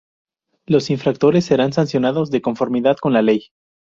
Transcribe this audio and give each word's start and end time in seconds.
Los 0.65 0.89
infractores 0.89 1.45
serán 1.45 1.73
sancionados 1.73 2.31
de 2.31 2.41
conformidad 2.41 2.97
con 2.99 3.13
la 3.13 3.21
ley. 3.21 3.49